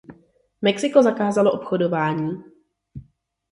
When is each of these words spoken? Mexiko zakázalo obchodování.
Mexiko 0.61 1.03
zakázalo 1.03 1.51
obchodování. 1.53 2.43